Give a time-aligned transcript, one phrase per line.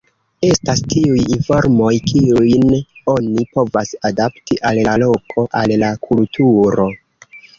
[0.47, 2.71] Estas tiuj informoj, kiujn
[3.15, 6.89] oni povas adapti al la loko, al la kulturo.